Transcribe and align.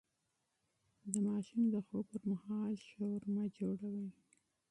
د 1.13 1.13
ماشوم 1.27 1.63
د 1.73 1.75
خوب 1.85 2.05
پر 2.11 2.21
مهال 2.31 2.73
شور 2.89 3.21
مه 3.33 3.43
جوړوئ. 3.57 4.07